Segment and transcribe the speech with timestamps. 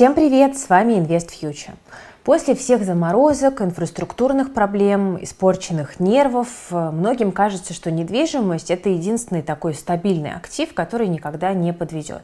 [0.00, 1.74] Всем привет, с вами Invest Future.
[2.24, 9.72] После всех заморозок, инфраструктурных проблем, испорченных нервов, э, многим кажется, что недвижимость– это единственный такой
[9.72, 12.22] стабильный актив, который никогда не подведет.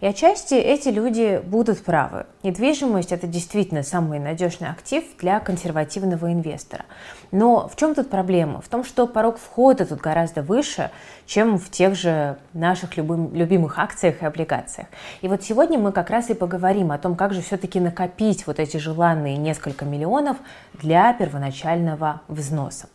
[0.00, 2.26] И отчасти эти люди будут правы.
[2.42, 6.84] Недвижимость– это действительно самый надежный актив для консервативного инвестора.
[7.32, 8.60] Но в чем тут проблема?
[8.60, 10.90] В том, что порог входа тут гораздо выше,
[11.24, 14.88] чем в тех же наших любым, любимых акциях и облигациях.
[15.22, 18.58] И вот сегодня мы как раз и поговорим о том, как же все-таки накопить вот
[18.58, 20.36] эти желанные несколько миллионов
[20.74, 22.88] для первоначального взноса.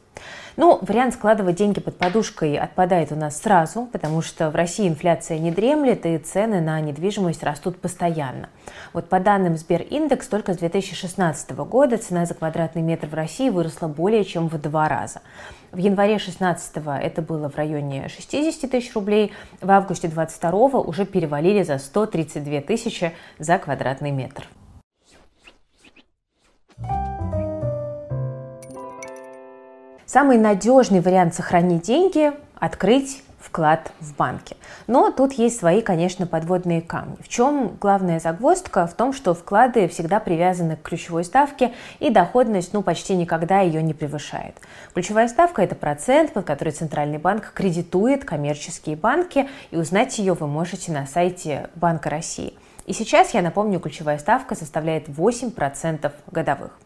[0.56, 5.40] Ну, вариант складывать деньги под подушкой отпадает у нас сразу, потому что в России инфляция
[5.40, 8.50] не дремлет и цены на недвижимость растут постоянно.
[8.94, 13.88] Вот по данным Сбериндекс, только с 2016 года цена за квадратный метр в России выросла
[13.88, 15.22] более чем в два раза.
[15.72, 21.64] В январе 16 это было в районе 60 тысяч рублей, в августе 22 уже перевалили
[21.64, 24.48] за 132 тысячи за квадратный метр.
[30.14, 34.56] Самый надежный вариант сохранить деньги– открыть вклад в банке.
[34.86, 37.16] Но тут есть свои, конечно, подводные камни.
[37.20, 38.86] В чем главная загвоздка?
[38.86, 43.82] В том, что вклады всегда привязаны к ключевой ставке, и доходность ну, почти никогда ее
[43.82, 44.56] не превышает.
[44.94, 50.46] Ключевая ставка– это процент, под который Центральный банк кредитует коммерческие банки, и узнать ее вы
[50.46, 52.54] можете на сайте Банка России.
[52.86, 56.78] И сейчас, я напомню, ключевая ставка составляет 8% годовых.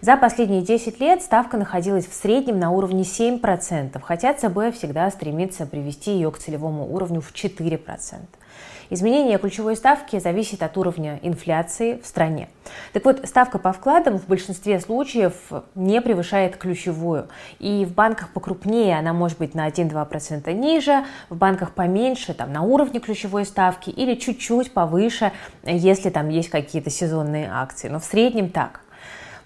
[0.00, 5.66] За последние 10 лет ставка находилась в среднем на уровне 7%, хотя ЦБ всегда стремится
[5.66, 8.18] привести ее к целевому уровню в 4%.
[8.88, 12.48] Изменение ключевой ставки зависит от уровня инфляции в стране.
[12.92, 15.34] Так вот, ставка по вкладам в большинстве случаев
[15.74, 17.28] не превышает ключевую.
[17.58, 22.62] И в банках покрупнее она может быть на 1-2% ниже, в банках поменьше, там, на
[22.62, 25.32] уровне ключевой ставки или чуть-чуть повыше,
[25.64, 27.88] если там есть какие-то сезонные акции.
[27.88, 28.80] Но в среднем так.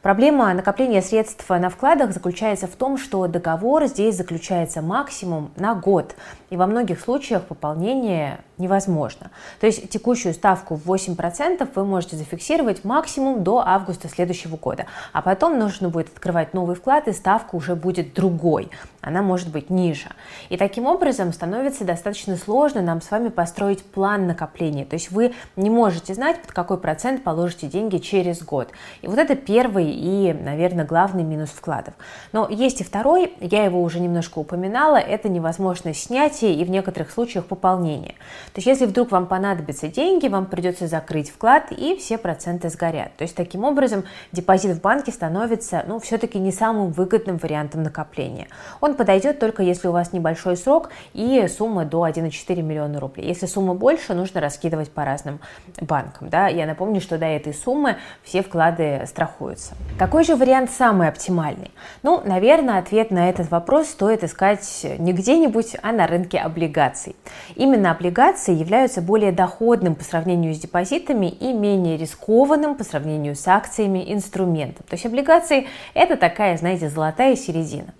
[0.02, 6.14] Проблема накопления средств на вкладах заключается в том, что договор здесь заключается максимум на год,
[6.48, 9.30] и во многих случаях пополнение невозможно.
[9.58, 15.22] То есть текущую ставку в 8% вы можете зафиксировать максимум до августа следующего года, а
[15.22, 20.08] потом нужно будет открывать новый вклад, и ставка уже будет другой, она может быть ниже.
[20.48, 25.32] И таким образом становится достаточно сложно нам с вами построить план накопления, то есть вы
[25.56, 28.68] не можете знать, под какой процент положите деньги через год.
[29.02, 31.94] И вот это первый и, наверное, главный минус вкладов.
[32.32, 37.10] Но есть и второй, я его уже немножко упоминала, это невозможность снятия и в некоторых
[37.10, 38.14] случаях пополнения.
[38.52, 43.16] То есть если вдруг вам понадобятся деньги, вам придется закрыть вклад и все проценты сгорят.
[43.16, 48.48] То есть таким образом депозит в банке становится, ну, все-таки не самым выгодным вариантом накопления.
[48.80, 53.26] Он подойдет только если у вас небольшой срок и сумма до 1,4 миллиона рублей.
[53.26, 55.40] Если сумма больше, нужно раскидывать по разным
[55.80, 56.28] банкам.
[56.28, 56.48] Да?
[56.48, 59.74] Я напомню, что до этой суммы все вклады страхуются.
[59.98, 61.70] Какой же вариант самый оптимальный?
[62.02, 67.14] Ну, наверное, ответ на этот вопрос стоит искать не где-нибудь, а на рынке облигаций.
[67.54, 73.46] Именно облигации являются более доходным по сравнению с депозитами и менее рискованным по сравнению с
[73.46, 74.84] акциями инструментом.
[74.88, 77.94] То есть облигации– это такая, знаете, золотая середина.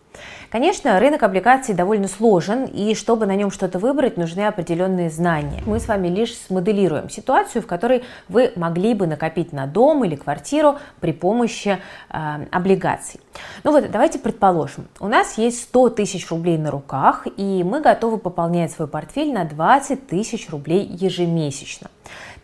[0.51, 5.63] Конечно, рынок облигаций довольно сложен, и чтобы на нем что-то выбрать, нужны определенные знания.
[5.65, 10.17] Мы с вами лишь смоделируем ситуацию, в которой вы могли бы накопить на дом или
[10.17, 11.79] квартиру при помощи
[12.11, 13.21] э, облигаций.
[13.63, 18.19] Ну вот, давайте предположим, у нас есть 100 тысяч рублей на руках, и мы готовы
[18.19, 21.91] пополнять свой портфель на 20 тысяч рублей ежемесячно.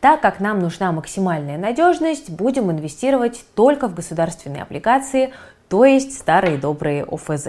[0.00, 5.32] Так как нам нужна максимальная надежность, будем инвестировать только в государственные облигации,
[5.68, 7.48] то есть старые добрые ОФЗ.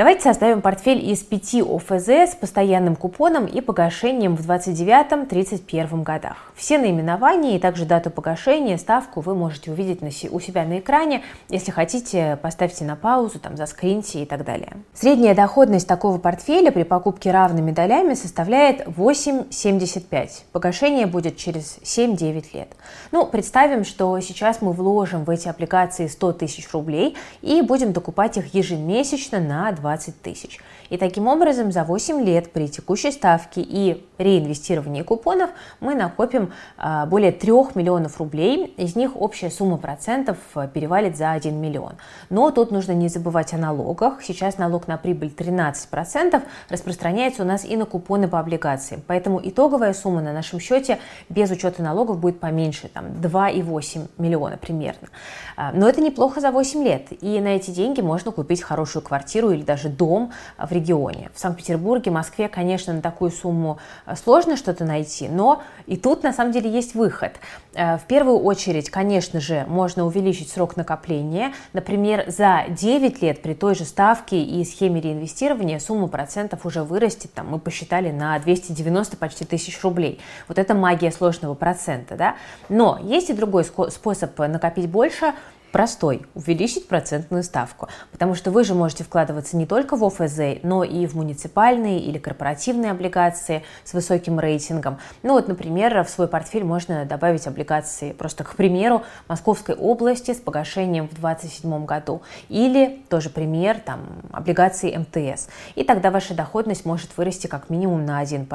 [0.00, 6.38] Давайте составим портфель из 5 ОФЗ с постоянным купоном и погашением в 29-31 годах.
[6.56, 10.00] Все наименования и также дату погашения, ставку вы можете увидеть
[10.30, 11.22] у себя на экране.
[11.50, 14.72] Если хотите, поставьте на паузу, там, заскриньте и так далее.
[14.94, 20.30] Средняя доходность такого портфеля при покупке равными долями составляет 8,75.
[20.52, 22.68] Погашение будет через 7-9 лет.
[23.12, 28.38] Ну, представим, что сейчас мы вложим в эти облигации 100 тысяч рублей и будем докупать
[28.38, 30.60] их ежемесячно на 20 20 тысяч.
[30.90, 37.06] И таким образом за 8 лет при текущей ставке и реинвестировании купонов мы накопим а,
[37.06, 41.92] более 3 миллионов рублей, из них общая сумма процентов а, перевалит за 1 миллион.
[42.28, 44.22] Но тут нужно не забывать о налогах.
[44.22, 49.02] Сейчас налог на прибыль 13% распространяется у нас и на купоны по облигациям.
[49.06, 50.98] Поэтому итоговая сумма на нашем счете
[51.28, 55.08] без учета налогов будет поменьше, там 2,8 миллиона примерно.
[55.56, 57.06] А, но это неплохо за 8 лет.
[57.22, 61.30] И на эти деньги можно купить хорошую квартиру или даже дом в регионе.
[61.34, 63.78] В Санкт-Петербурге, Москве, конечно, на такую сумму
[64.16, 67.32] сложно что-то найти, но и тут на самом деле есть выход.
[67.72, 71.52] В первую очередь, конечно же, можно увеличить срок накопления.
[71.72, 77.32] Например, за 9 лет при той же ставке и схеме реинвестирования сумма процентов уже вырастет,
[77.32, 80.20] там, мы посчитали, на 290 почти тысяч рублей.
[80.48, 82.36] Вот это магия сложного процента, да?
[82.68, 85.34] Но есть и другой способ накопить больше–
[85.72, 90.84] простой– увеличить процентную ставку, потому что вы же можете вкладываться не только в ОФЗ, но
[90.84, 94.98] и в муниципальные или корпоративные облигации с высоким рейтингом.
[95.22, 100.38] Ну вот, например, в свой портфель можно добавить облигации, просто, к примеру, Московской области с
[100.38, 104.00] погашением в 2027 году или, тоже пример, там,
[104.32, 105.48] облигации МТС.
[105.74, 108.46] И тогда ваша доходность может вырасти как минимум на 1%.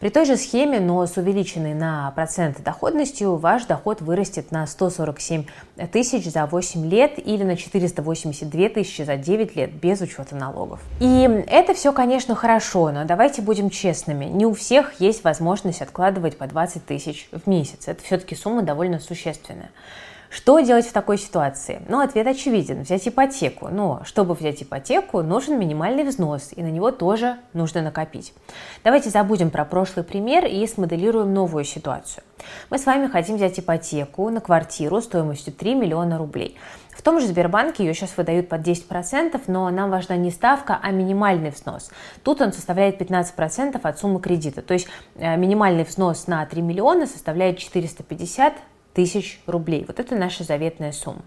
[0.00, 5.44] При той же схеме, но с увеличенной на процент доходностью, ваш доход вырастет на 147
[5.92, 10.80] тысяч тысяч за 8 лет или на 482 тысячи за 9 лет без учета налогов.
[11.00, 14.24] И это все, конечно, хорошо, но давайте будем честными.
[14.24, 17.88] Не у всех есть возможность откладывать по 20 тысяч в месяц.
[17.88, 19.70] Это все-таки сумма довольно существенная.
[20.30, 21.82] Что делать в такой ситуации?
[21.88, 22.82] Ну, ответ очевиден.
[22.82, 23.68] Взять ипотеку.
[23.68, 28.32] Но чтобы взять ипотеку, нужен минимальный взнос, и на него тоже нужно накопить.
[28.84, 32.24] Давайте забудем про прошлый пример и смоделируем новую ситуацию.
[32.70, 36.56] Мы с вами хотим взять ипотеку на квартиру стоимостью 3 миллиона рублей.
[36.90, 40.90] В том же Сбербанке ее сейчас выдают под 10%, но нам важна не ставка, а
[40.90, 41.90] минимальный взнос.
[42.24, 44.62] Тут он составляет 15% от суммы кредита.
[44.62, 48.54] То есть э, минимальный взнос на 3 миллиона составляет 450
[48.96, 49.84] тысяч рублей.
[49.86, 51.20] Вот это наша заветная сумма.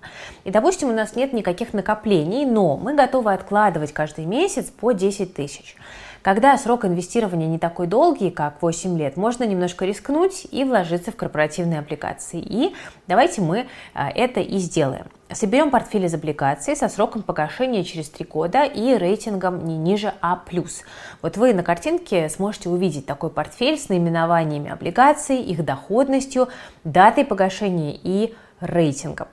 [0.43, 5.35] И, допустим, у нас нет никаких накоплений, но мы готовы откладывать каждый месяц по 10
[5.35, 5.75] тысяч.
[6.21, 11.15] Когда срок инвестирования не такой долгий, как 8 лет, можно немножко рискнуть и вложиться в
[11.15, 12.41] корпоративные облигации.
[12.41, 12.75] И
[13.07, 15.05] давайте мы а, это и сделаем.
[15.31, 20.41] Соберем портфель из облигаций со сроком погашения через 3 года и рейтингом не ниже А+.
[21.21, 26.49] Вот вы на картинке сможете увидеть такой портфель с наименованиями облигаций, их доходностью,
[26.83, 29.27] датой погашения и рейтингом.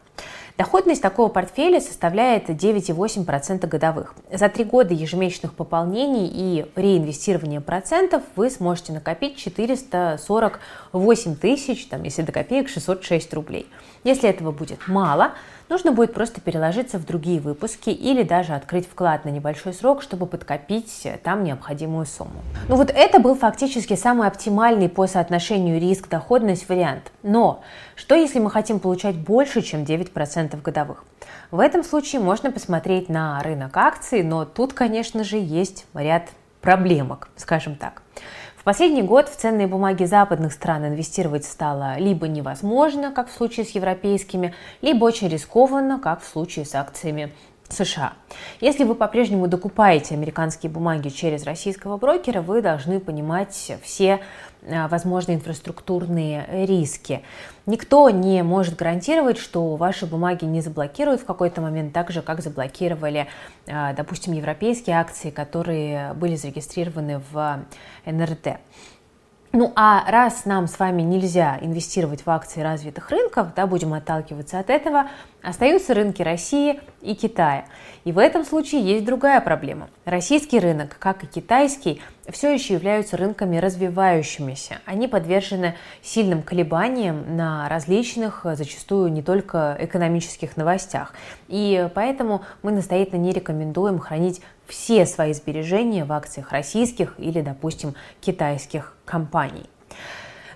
[0.58, 4.14] Доходность такого портфеля составляет 9,8% годовых.
[4.32, 12.23] За три года ежемесячных пополнений и реинвестирования процентов вы сможете накопить 448 тысяч, там, если
[12.23, 13.67] до копеек, 606 рублей.
[14.03, 15.32] Если этого будет мало,
[15.69, 20.27] нужно будет просто переложиться в другие выпуски или даже открыть вклад на небольшой срок, чтобы
[20.27, 22.43] подкопить там необходимую сумму.
[22.69, 27.13] Ну вот это был фактически самый оптимальный по соотношению риск-доходность вариант.
[27.23, 27.63] Но
[27.95, 31.05] что если мы хотим получать больше, чем 9% годовых?
[31.51, 36.29] В этом случае можно посмотреть на рынок акций, но тут, конечно же, есть ряд
[36.67, 38.03] проблемок, скажем так.
[38.65, 43.71] Последний год в ценные бумаги западных стран инвестировать стало либо невозможно, как в случае с
[43.71, 44.53] европейскими,
[44.83, 47.33] либо очень рискованно, как в случае с акциями
[47.73, 48.15] США.
[48.61, 54.21] Если вы по-прежнему докупаете американские бумаги через российского брокера, вы должны понимать все
[54.69, 57.23] а, возможные инфраструктурные риски.
[57.67, 62.43] Никто не может гарантировать, что ваши бумаги не заблокируют в какой-то момент, так же, как
[62.43, 63.29] заблокировали,
[63.67, 67.65] а, допустим, европейские акции, которые были зарегистрированы в
[68.05, 68.59] НРТ.
[69.58, 74.58] Ну а раз нам с вами нельзя инвестировать в акции развитых рынков, да, будем отталкиваться
[74.58, 75.08] от этого,
[75.43, 77.64] остаются рынки России и Китая.
[78.05, 79.88] И в этом случае есть другая проблема.
[80.05, 84.78] Российский рынок, как и китайский, все еще являются рынками развивающимися.
[84.84, 91.14] Они подвержены сильным колебаниям на различных, зачастую не только экономических новостях.
[91.49, 97.95] И поэтому мы настоятельно не рекомендуем хранить все свои сбережения в акциях российских или, допустим,
[98.21, 99.68] китайских компаний.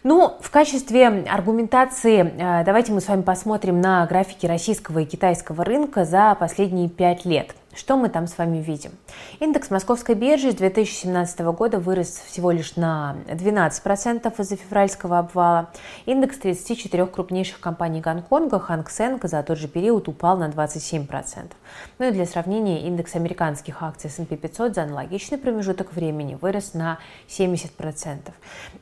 [0.02, 5.62] Ну, в качестве аргументации э, давайте мы с вами посмотрим на графики российского и китайского
[5.62, 7.54] рынка за последние пять лет.
[7.72, 8.90] Что мы там с вами видим?
[9.38, 15.70] Индекс московской биржи с 2017 года вырос всего лишь на 12% из-за февральского обвала.
[16.04, 21.52] Индекс 34 крупнейших компаний Гонконга, Ханг Сенг, за тот же период упал на 27%.
[22.00, 26.98] Ну и для сравнения, индекс американских акций S&P 500 за аналогичный промежуток времени вырос на
[27.28, 28.32] 70%.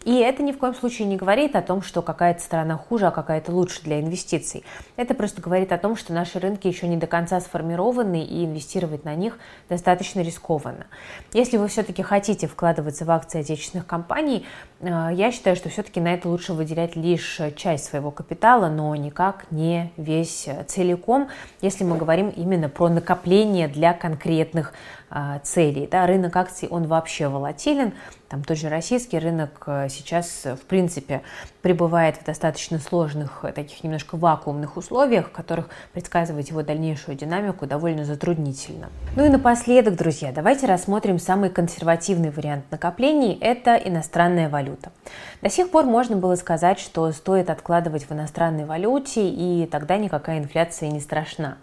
[0.04, 3.10] И это ни в коем случае не говорит о том, что какая-то страна хуже, а
[3.10, 4.64] какая-то лучше для инвестиций.
[4.96, 8.77] Это просто говорит о том, что наши рынки еще не до конца сформированы и инвестиции
[8.78, 10.86] инвестировать на них достаточно рискованно.
[11.32, 14.46] Если вы все-таки хотите вкладываться в акции отечественных компаний,
[14.80, 19.50] э, я считаю, что все-таки на это лучше выделять лишь часть своего капитала, но никак
[19.50, 21.28] не весь целиком,
[21.60, 24.72] если мы говорим именно про накопление для конкретных
[25.44, 25.88] целей.
[25.90, 26.06] Да?
[26.06, 27.92] Рынок акций, он вообще волатилен.
[28.28, 31.22] Там тот же российский рынок э, сейчас, в принципе,
[31.62, 37.66] пребывает в достаточно сложных, э, таких немножко вакуумных условиях, в которых предсказывать его дальнейшую динамику
[37.66, 38.90] довольно затруднительно.
[39.16, 44.92] Ну и напоследок, друзья, давайте рассмотрим самый консервативный вариант накоплений– это иностранная валюта.
[45.40, 50.38] До сих пор можно было сказать, что стоит откладывать в иностранной валюте, и тогда никакая
[50.38, 51.56] инфляция не страшна.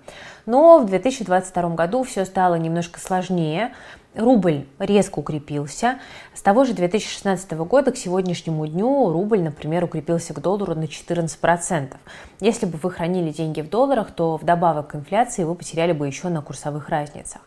[0.46, 3.72] Но в 2022 году все стало немножко сложнее,
[4.16, 6.00] Рубль резко укрепился.
[6.34, 11.96] С того же 2016 года к сегодняшнему дню рубль, например, укрепился к доллару на 14%.
[12.40, 16.30] Если бы вы хранили деньги в долларах, то вдобавок к инфляции вы потеряли бы еще
[16.30, 17.42] на курсовых разницах.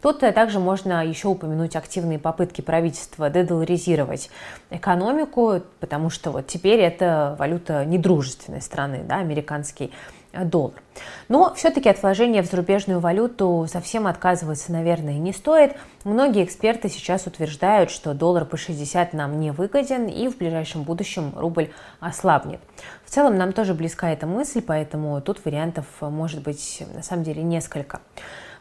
[0.00, 4.30] Тут также можно еще упомянуть активные попытки правительства дедоларизировать
[4.70, 9.92] экономику, потому что вот теперь это валюта недружественной страны, да, американский
[10.32, 10.82] доллар.
[11.28, 15.76] Но все-таки от вложения в зарубежную валюту совсем отказываться, наверное, не стоит.
[16.04, 21.32] Многие эксперты сейчас утверждают, что доллар по 60 нам не выгоден и в ближайшем будущем
[21.36, 21.70] рубль
[22.00, 22.60] ослабнет.
[23.04, 27.42] В целом нам тоже близка эта мысль, поэтому тут вариантов может быть на самом деле
[27.42, 28.00] несколько.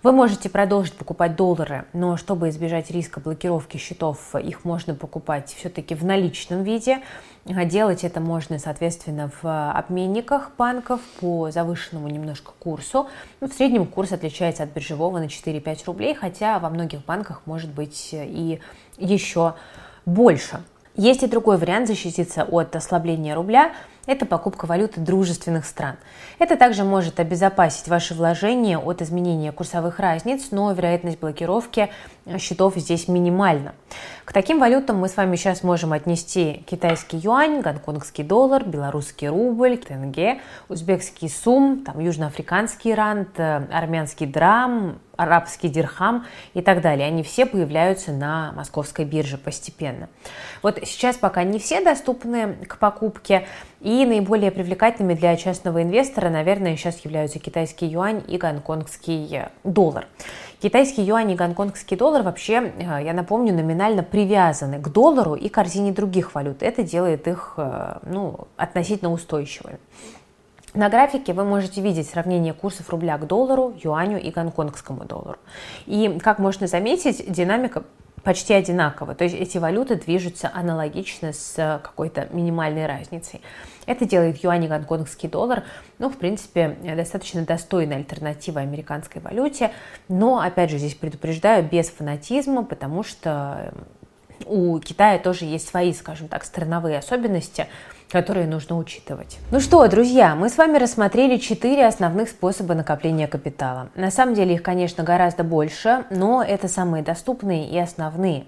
[0.03, 5.95] Вы можете продолжить покупать доллары, но чтобы избежать риска блокировки счетов, их можно покупать все-таки
[5.95, 6.99] в наличном виде.
[7.45, 13.07] Делать это можно, соответственно, в обменниках банков по завышенному немножко курсу.
[13.39, 17.69] Ну, в среднем курс отличается от биржевого на 4-5 рублей, хотя во многих банках может
[17.69, 18.59] быть и
[18.97, 19.55] еще
[20.05, 20.63] больше.
[20.95, 23.73] Есть и другой вариант защититься от ослабления рубля–
[24.05, 25.95] это покупка валюты дружественных стран.
[26.37, 31.89] Это также может обезопасить ваши вложения от изменения курсовых разниц, но вероятность блокировки
[32.37, 33.73] счетов здесь минимальна.
[34.25, 39.77] К таким валютам мы с вами сейчас можем отнести китайский юань, гонконгский доллар, белорусский рубль,
[39.77, 47.07] тенге, узбекский сум, там, южноафриканский рант, армянский драм, арабский дирхам и так далее.
[47.07, 50.09] Они все появляются на московской бирже постепенно.
[50.61, 53.47] Вот сейчас пока не все доступны к покупке,
[53.83, 60.07] и наиболее привлекательными для частного инвестора, наверное, сейчас являются китайский юань и гонконгский доллар.
[60.61, 65.91] Китайский юань и гонконгский доллар вообще, э, я напомню, номинально привязаны к доллару и корзине
[65.91, 66.63] других валют.
[66.63, 69.77] Это делает их э, ну, относительно устойчивыми.
[70.73, 75.37] На графике вы можете видеть сравнение курсов рубля к доллару, юаню и гонконгскому доллару.
[75.85, 77.83] И, как можно заметить, динамика
[78.23, 79.13] почти одинакова.
[79.13, 83.41] То есть эти валюты движутся аналогично с какой-то минимальной разницей.
[83.85, 85.63] Это делает юань и гонконгский доллар,
[85.99, 89.71] ну, в принципе, достаточно достойной альтернативой американской валюте.
[90.07, 93.73] Но, опять же, здесь предупреждаю, без фанатизма, потому что
[94.45, 97.67] у Китая тоже есть свои, скажем так, страновые особенности,
[98.13, 99.39] которые нужно учитывать.
[99.49, 103.89] Ну что, друзья, мы с вами рассмотрели четыре основных способа накопления капитала.
[103.95, 108.45] На самом деле их, конечно, гораздо больше, но это самые доступные и основные.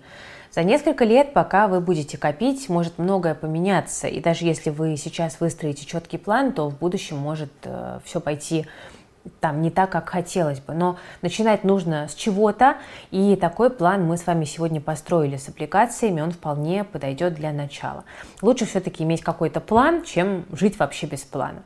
[0.52, 4.08] За несколько лет, пока вы будете копить, может многое поменяться.
[4.08, 8.68] И даже если вы сейчас выстроите четкий план, то в будущем может э, все пойти
[9.40, 10.74] там не так, как хотелось бы.
[10.74, 12.78] Но начинать нужно с чего-то,
[13.12, 18.04] и такой план мы с вами сегодня построили с аппликациями, он вполне подойдет для начала.
[18.42, 21.64] Лучше все-таки иметь какой-то план, чем жить вообще без плана.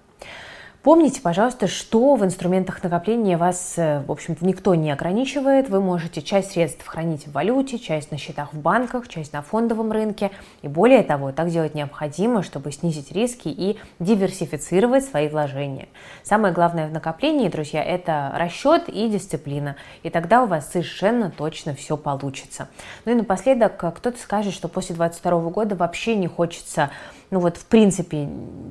[0.81, 5.67] Помните, пожалуйста, что в инструментах накопления вас, э, в общем-то, никто не ограничивает.
[5.67, 9.91] Вы можете часть средств хранить в валюте, часть на счетах в банках, часть на фондовом
[9.91, 10.31] рынке.
[10.61, 15.89] И более того, так делать необходимо, чтобы снизить риски и диверсифицировать свои вложения.
[16.23, 19.75] Самое главное в накоплении, друзья, это расчет и дисциплина.
[20.03, 22.69] И тогда у вас совершенно точно все получится.
[23.03, 26.89] Ну и напоследок, кто-то скажет, что после 2022 года вообще не хочется
[27.31, 28.29] ну вот, в принципе,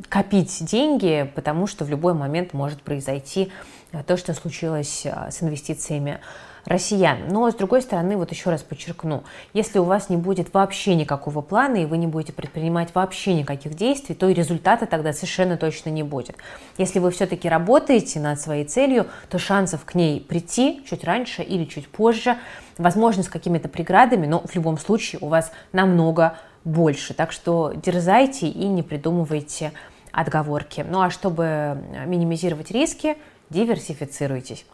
[0.09, 3.53] копить деньги, потому что в любой момент может произойти
[3.93, 6.19] э, то, что случилось э, с инвестициями
[6.65, 7.19] россиян.
[7.31, 9.25] Но, с другой стороны, вот еще раз подчеркну,
[9.55, 13.75] если у вас не будет вообще никакого плана, и вы не будете предпринимать вообще никаких
[13.75, 16.37] действий, то и результата тогда совершенно точно не будет.
[16.77, 21.65] Если вы все-таки работаете над своей целью, то шансов к ней прийти чуть раньше или
[21.65, 22.37] чуть позже,
[22.77, 26.39] возможно, с какими-то преградами, но в любом случае у вас намного
[26.69, 27.15] больше.
[27.15, 29.73] Так что дерзайте и не придумывайте
[30.13, 30.85] отговорки.
[30.89, 33.17] Ну а чтобы минимизировать риски,
[33.51, 34.67] диверсифицируйтесь.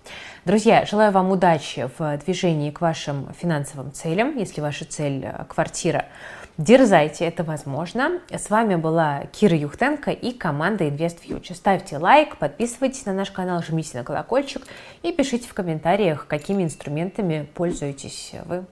[0.44, 4.36] Друзья, желаю вам удачи в движении к вашим финансовым целям.
[4.36, 6.06] Если ваша цель– квартира,
[6.58, 8.20] дерзайте, это возможно.
[8.30, 11.54] С вами была Кира Юхтенко и команда InvestFuture.
[11.54, 14.66] Ставьте лайк, подписывайтесь на наш канал, жмите на колокольчик
[15.02, 18.64] и пишите в комментариях, какими инструментами пользуетесь вы.